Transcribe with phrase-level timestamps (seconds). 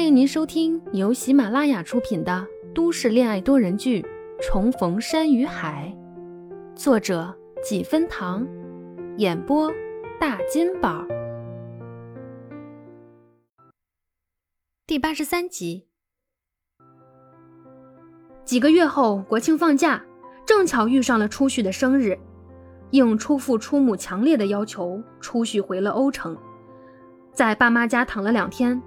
[0.00, 4.00] 欢迎您收听由喜马拉雅出品的都市恋爱多人剧
[4.40, 5.94] 《重逢山与海》，
[6.74, 8.48] 作者几分糖，
[9.18, 9.70] 演播
[10.18, 11.04] 大金宝，
[14.86, 15.86] 第八十三集。
[18.42, 20.02] 几个月后，国庆放假，
[20.46, 22.18] 正巧遇上了初旭的生日，
[22.92, 26.34] 应初父初母强烈的要求，初旭回了欧城，
[27.34, 28.82] 在爸妈家躺了两天。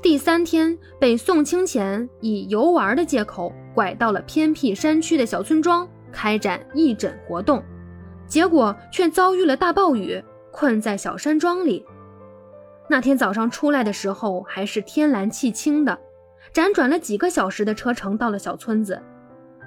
[0.00, 7.60] 第三天，被宋清浅以游玩的借口拐到了偏僻山区的小村庄，开展义诊活动，
[8.28, 11.84] 结果却遭遇了大暴雨，困在小山庄里。
[12.88, 15.98] 那天早上出来的时候还是天蓝气清的，
[16.54, 19.02] 辗转了几个小时的车程到了小村子。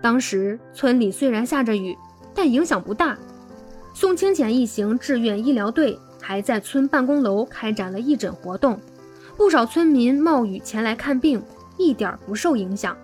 [0.01, 1.95] 当时村里虽然下着雨，
[2.33, 3.17] 但影响不大。
[3.93, 8.79] 宋清浅一行志愿医疗队还在村办公楼开展了义诊活动。
[9.41, 11.41] 不少村民冒雨前来看病，
[11.75, 12.95] 一点不受影响。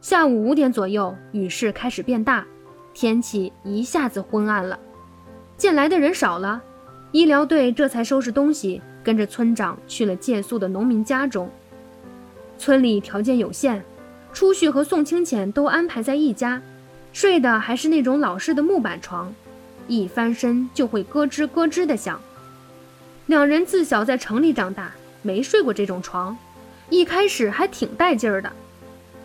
[0.00, 2.42] 下午五点左右，雨势开始变大，
[2.94, 4.80] 天气一下子昏暗了。
[5.58, 6.62] 见来的人少了，
[7.12, 11.50] 医疗队这才收拾东西，跟着村长去了借宿的农民家中。
[12.56, 13.82] 村里条件有限，
[14.32, 16.62] 初旭和宋清浅都安排在一家，
[17.12, 19.30] 睡的还是那种老式的木板床，
[19.86, 22.18] 一翻身就会咯吱咯吱的响。
[23.26, 26.36] 两人自小在城里长大，没睡过这种床，
[26.90, 28.52] 一开始还挺带劲儿的。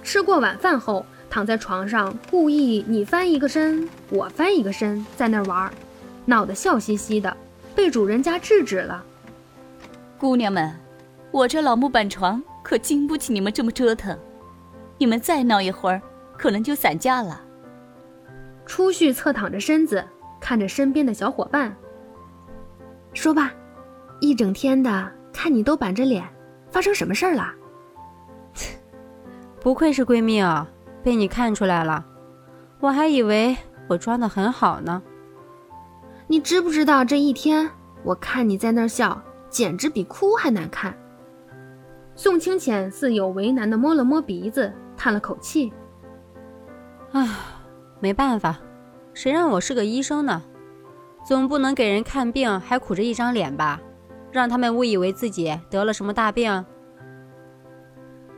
[0.02, 5.70] 吃过晚饭后，躺在床上，故意你翻一个身，我翻一个身，在那玩，
[6.26, 7.36] 闹得笑嘻嘻的，
[7.76, 9.04] 被主人家制止了。
[10.18, 10.74] 姑娘们，
[11.32, 14.18] 我这老木板床可经不起你们这么折腾，
[14.98, 16.02] 你们再闹一会儿，
[16.38, 17.42] 可能就散架了。
[18.66, 20.02] 初旭侧躺着身子，
[20.40, 21.76] 看着身边的小伙伴，
[23.14, 23.54] 说吧。
[24.20, 26.24] 一整天的看你都板着脸，
[26.70, 27.54] 发生什么事儿了？
[29.62, 30.68] 不愧是闺蜜啊，
[31.04, 32.06] 被你看出来了，
[32.80, 33.56] 我还以为
[33.88, 35.02] 我装的很好呢。
[36.28, 37.70] 你知不知道这一天
[38.04, 40.94] 我看你在那儿笑，简直比哭还难看。
[42.16, 45.72] 宋清浅似有为难的摸了摸鼻子，叹了口气
[47.14, 47.40] ：“啊，
[48.00, 48.60] 没办法，
[49.14, 50.44] 谁让我是个医生呢？
[51.26, 53.80] 总不能给人看病还苦着一张脸吧？”
[54.32, 56.66] 让他们误以为自己得了什么大病。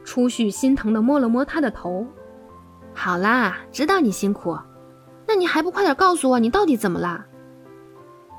[0.03, 2.07] 初旭心疼的摸了摸他的头，
[2.93, 4.57] 好啦，知道你辛苦，
[5.27, 7.25] 那你还不快点告诉我你到底怎么了？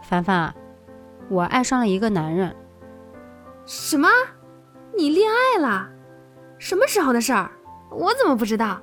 [0.02, 0.52] 凡凡，
[1.28, 2.54] 我爱上了一个男人。
[3.64, 4.08] 什么？
[4.96, 5.88] 你恋爱了？
[6.58, 7.50] 什么时候的事儿？
[7.90, 8.80] 我怎么不知道？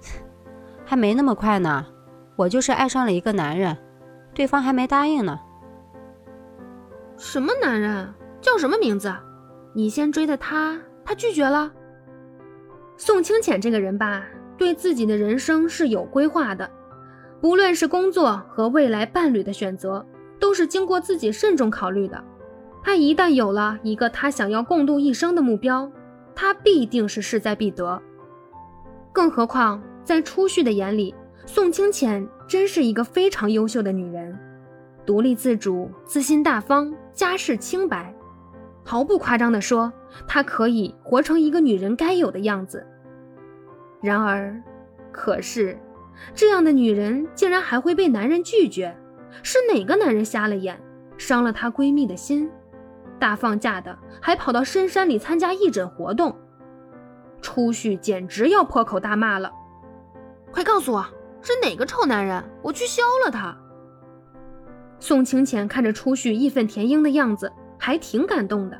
[0.86, 1.84] 还没那么快呢，
[2.36, 3.76] 我就是爱上了一个男人，
[4.32, 5.38] 对方还没答应呢。
[7.24, 8.12] 什么男人？
[8.40, 9.14] 叫什么名字？
[9.74, 11.72] 你先追的他，他拒绝了。
[12.96, 14.24] 宋清浅这个人吧，
[14.58, 16.68] 对自己的人生是有规划的，
[17.40, 20.04] 不论是工作和未来伴侣的选择，
[20.40, 22.22] 都是经过自己慎重考虑的。
[22.82, 25.88] 他一旦有了一个他想要共度一生的目标，
[26.34, 28.02] 他必定是势在必得。
[29.12, 31.14] 更何况在初旭的眼里，
[31.46, 34.36] 宋清浅真是一个非常优秀的女人。
[35.04, 38.14] 独立自主、自信大方、家世清白，
[38.84, 39.92] 毫不夸张地说，
[40.26, 42.86] 她可以活成一个女人该有的样子。
[44.00, 44.62] 然而，
[45.10, 45.78] 可是，
[46.34, 48.96] 这样的女人竟然还会被男人拒绝，
[49.42, 50.80] 是哪个男人瞎了眼，
[51.16, 52.50] 伤了她闺蜜的心？
[53.18, 56.36] 大放假的还跑到深山里参加义诊活动，
[57.40, 59.52] 初旭简直要破口大骂了！
[60.50, 61.06] 快告诉我，
[61.40, 63.56] 是哪个臭男人，我去削了他！
[65.02, 68.78] 宋清浅看着初旭义愤填膺的样子，还挺感动的。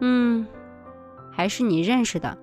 [0.00, 0.46] 嗯，
[1.32, 2.36] 还是你认识的。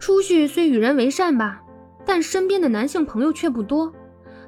[0.00, 1.62] 初旭虽与人为善吧，
[2.04, 3.92] 但身边的男性朋友却不多，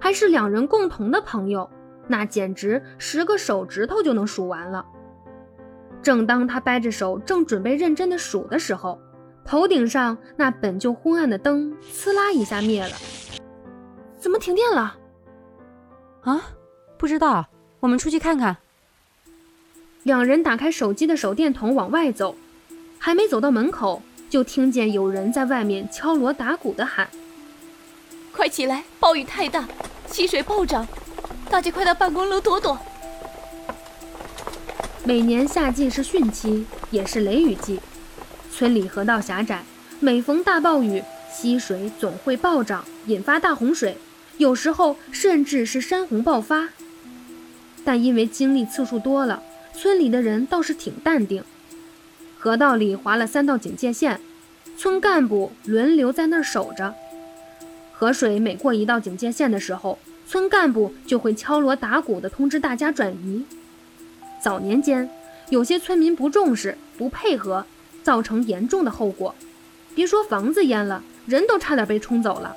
[0.01, 1.71] 还是两人共同的朋友，
[2.09, 4.85] 那简直十个手指头就能数完了。
[6.03, 9.01] 正当他掰着手，正准备认真的数的时候，
[9.45, 12.97] 头顶上那本就昏暗的灯呲啦一下灭了。
[14.19, 14.97] 怎么停电了？
[16.23, 16.43] 啊？
[17.01, 17.49] 不知道，
[17.81, 18.59] 我们出去看看。
[20.03, 22.37] 两人打开手机的手电筒往外走，
[22.99, 27.09] 还没走到门口，就听见有人在外面敲锣打鼓的喊
[28.37, 28.85] ：“快起来！
[28.99, 29.67] 暴雨太大，
[30.09, 30.87] 溪水暴涨，
[31.49, 32.79] 大家快到办公楼躲躲。”
[35.03, 37.81] 每年夏季是汛期，也是雷雨季，
[38.53, 39.65] 村里河道狭窄，
[40.01, 41.03] 每逢大暴雨，
[41.33, 43.97] 溪水总会暴涨，引发大洪水，
[44.37, 46.69] 有时候甚至是山洪爆发。
[47.85, 49.43] 但因为经历次数多了，
[49.73, 51.43] 村里的人倒是挺淡定。
[52.39, 54.21] 河道里划了三道警戒线，
[54.77, 56.95] 村干部轮流在那儿守着。
[57.93, 63.45] 河水每过一道警戒线的时候，村干部就会敲锣打鼓地通知大家转移。
[64.43, 65.11] 早年间，
[65.51, 67.67] 有些村民不重视、不配合，
[68.03, 69.35] 造成严重的后果，
[69.95, 72.57] 别说房子淹了，人都差点被冲走了。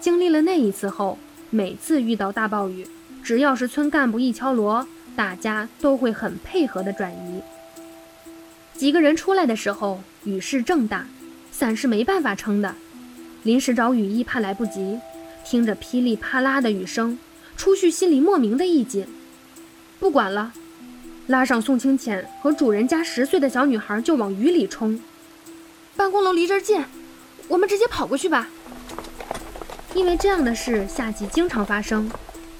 [0.00, 1.18] 经历了那一次后，
[1.50, 2.86] 每次遇到大暴雨，
[3.26, 4.86] 只要是村干部一敲锣，
[5.16, 7.42] 大家都会很配合地转移。
[8.72, 11.08] 几个人出来的时候，雨势正大，
[11.50, 12.72] 伞是没办法撑的。
[13.42, 15.00] 临时找雨衣，怕来不及。
[15.44, 17.18] 听着噼里啪啦的雨声，
[17.56, 19.04] 初旭心里莫名的一紧。
[19.98, 20.52] 不管了，
[21.26, 25.00] 拉上宋清浅和主人家十岁的小女孩就往雨里冲。
[25.96, 26.84] 办公楼离这儿近，
[27.48, 28.46] 我们直接跑过去吧。
[29.96, 32.08] 因为这样的事夏季经常发生，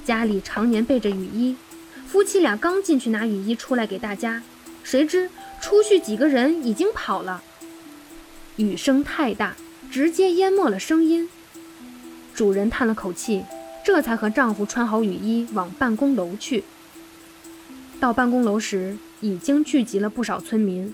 [0.06, 1.56] 家里常年备着雨衣。
[2.06, 4.42] 夫妻俩刚进去拿雨衣出来给大家，
[4.82, 5.28] 谁知
[5.60, 7.42] 出去几个人已经跑了。
[8.56, 9.54] 雨声太大。
[9.88, 11.28] 直接淹没了声音。
[12.34, 13.44] 主人叹了口气，
[13.84, 16.64] 这才和丈夫穿好雨衣往办公楼去。
[18.00, 20.92] 到办公楼时，已经聚集了不少村民。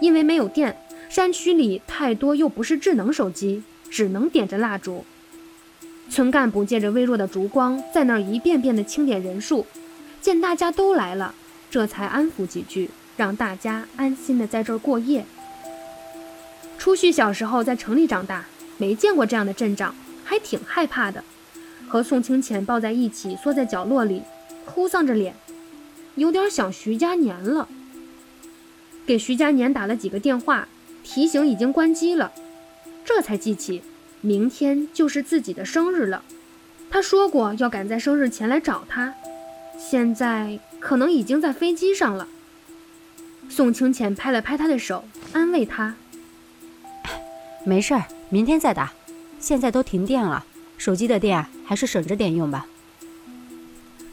[0.00, 0.74] 因为没有电，
[1.10, 5.04] 山区里太多又不是智能手机，只能点着蜡烛。
[6.10, 9.64] 村干部借着微弱的烛光，在那儿一遍遍地清点人数。
[10.20, 11.34] 见大家都来了，
[11.70, 15.24] 这才安抚几句，让大家安心地在这儿过夜。
[16.76, 18.44] 初旭小时候在城里长大，
[18.76, 21.22] 没见过这样的阵仗，还挺害怕的。
[21.88, 24.22] 和宋清浅抱在一起，缩在角落里，
[24.66, 25.34] 哭丧着脸，
[26.16, 27.68] 有点想徐佳年了。
[29.06, 30.68] 给徐佳年打了几个电话，
[31.02, 32.32] 提醒已经关机了，
[33.04, 33.82] 这才记起
[34.20, 36.22] 明天就是自己的生日了。
[36.90, 39.14] 他说过要赶在生日前来找他，
[39.78, 42.26] 现在可能已经在飞机上了。
[43.48, 45.94] 宋清浅拍了拍他的手，安慰他。
[47.64, 48.92] 没事儿，明天再打。
[49.38, 50.44] 现在都停电了，
[50.76, 52.66] 手机的电还是省着点用吧。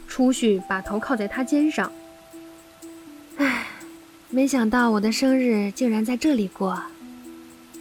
[0.06, 1.92] 初旭把头靠在他肩上。
[3.36, 3.66] 唉，
[4.30, 6.82] 没想到我的生日竟然在这里过。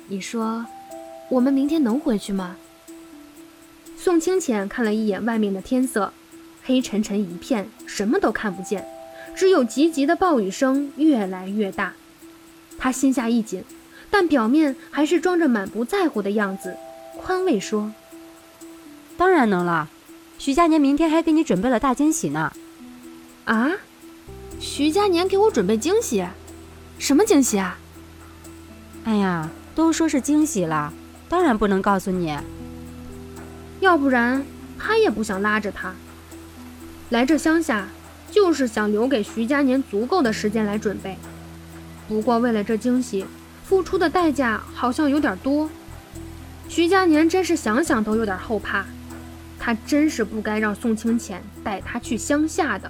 [0.08, 0.66] 你说，
[1.30, 2.56] 我们明天能回去吗？
[3.98, 6.14] 宋清浅看了一眼外面的天色，
[6.64, 8.88] 黑沉沉一片，什么都看不见，
[9.36, 11.94] 只有急急的暴雨声越来越大。
[12.78, 13.64] 他心下一紧。
[14.10, 16.78] 但表面还是装着满不在乎的样子，
[17.18, 17.94] 宽慰说
[19.18, 19.90] ：“当然能了，
[20.40, 22.54] 徐佳年明天还给你准备了大惊喜呢。”
[23.44, 23.74] 啊，
[24.62, 26.26] 徐佳年给我准备惊喜？
[26.98, 27.78] 什么惊喜啊？
[29.04, 30.94] 哎呀，都说是惊喜了，
[31.30, 32.38] 当然不能告诉你。
[33.80, 34.44] 要不然
[34.78, 35.94] 他也不想拉着他
[37.10, 37.88] 来这乡下，
[38.32, 41.18] 就是想留给徐佳年足够的时间来准备。
[42.08, 43.26] 不过为了这惊喜。
[43.68, 45.70] 付出的代价好像有点多，
[46.70, 48.86] 徐佳年真是想想都有点后怕，
[49.60, 52.90] 他真是不该让宋清浅带他去乡下的。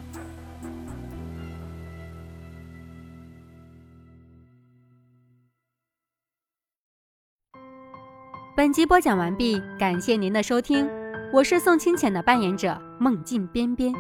[8.58, 10.90] 本集播讲完毕，感谢您的收听，
[11.32, 13.94] 我是宋清浅的扮演者梦境边边，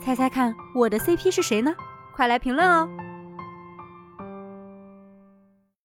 [0.00, 1.72] 猜猜看我的 CP 是谁呢？
[2.12, 2.88] 快来评论哦！